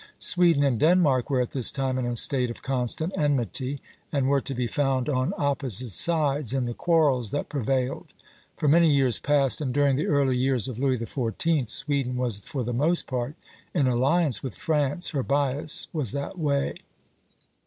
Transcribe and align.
Sweden 0.17 0.63
and 0.63 0.79
Denmark 0.79 1.29
were 1.29 1.41
at 1.41 1.51
this 1.51 1.71
time 1.71 1.99
in 1.99 2.07
a 2.07 2.15
state 2.15 2.49
of 2.49 2.63
constant 2.63 3.15
enmity, 3.15 3.83
and 4.11 4.27
were 4.27 4.41
to 4.41 4.55
be 4.55 4.65
found 4.65 5.07
on 5.07 5.31
opposite 5.37 5.91
sides 5.91 6.55
in 6.55 6.65
the 6.65 6.73
quarrels 6.73 7.29
that 7.29 7.49
prevailed. 7.49 8.11
For 8.57 8.67
many 8.67 8.91
years 8.91 9.19
past, 9.19 9.61
and 9.61 9.71
during 9.71 9.97
the 9.97 10.07
early 10.07 10.49
wars 10.49 10.67
of 10.67 10.79
Louis 10.79 10.97
XIV., 10.97 11.69
Sweden 11.69 12.17
was 12.17 12.39
for 12.39 12.63
the 12.63 12.73
most 12.73 13.05
part 13.05 13.35
in 13.75 13.85
alliance 13.85 14.41
with 14.41 14.55
France; 14.57 15.09
her 15.11 15.21
bias 15.21 15.87
was 15.93 16.13
that 16.13 16.35
way. 16.39 16.77